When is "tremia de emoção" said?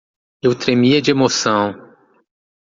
0.57-1.75